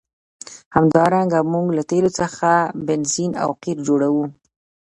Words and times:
همدارنګه 0.75 1.39
موږ 1.53 1.67
له 1.77 1.83
تیلو 1.91 2.11
څخه 2.19 2.51
بنزین 2.87 3.31
او 3.43 3.49
قیر 3.61 3.77
جوړوو. 3.87 4.25